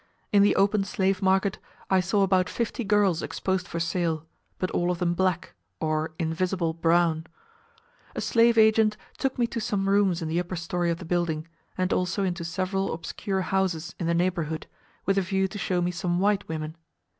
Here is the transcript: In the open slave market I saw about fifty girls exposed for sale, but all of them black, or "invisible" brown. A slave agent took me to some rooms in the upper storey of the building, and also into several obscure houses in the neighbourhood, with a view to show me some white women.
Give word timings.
In 0.31 0.41
the 0.41 0.55
open 0.55 0.83
slave 0.83 1.21
market 1.21 1.59
I 1.87 1.99
saw 1.99 2.23
about 2.23 2.49
fifty 2.49 2.83
girls 2.83 3.21
exposed 3.21 3.67
for 3.67 3.79
sale, 3.79 4.25
but 4.57 4.71
all 4.71 4.89
of 4.89 4.97
them 4.97 5.13
black, 5.13 5.53
or 5.79 6.15
"invisible" 6.17 6.73
brown. 6.73 7.27
A 8.15 8.19
slave 8.21 8.57
agent 8.57 8.97
took 9.19 9.37
me 9.37 9.45
to 9.45 9.59
some 9.61 9.87
rooms 9.87 10.19
in 10.23 10.27
the 10.27 10.39
upper 10.39 10.55
storey 10.55 10.89
of 10.89 10.97
the 10.97 11.05
building, 11.05 11.47
and 11.77 11.93
also 11.93 12.23
into 12.23 12.43
several 12.43 12.95
obscure 12.95 13.41
houses 13.41 13.93
in 13.99 14.07
the 14.07 14.15
neighbourhood, 14.15 14.65
with 15.05 15.19
a 15.19 15.21
view 15.21 15.47
to 15.47 15.59
show 15.59 15.83
me 15.83 15.91
some 15.91 16.17
white 16.19 16.47
women. 16.49 16.77